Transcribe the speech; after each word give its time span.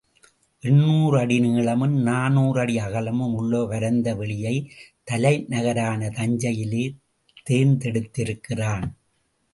எண்ணூறு 0.63 1.17
அடி 1.17 1.35
நீளமும், 1.39 1.93
நானூறு 1.97 2.59
அடி 2.59 2.75
அகலமும் 2.77 3.33
உள்ள 3.33 3.53
ஒரு 3.59 3.67
பரந்த 3.67 4.15
வெளியை 4.15 4.55
தலைநகரான 5.03 6.09
தஞ்சையிலே 6.19 6.83
தேர்ந்தெடுக்கிறான். 7.49 8.87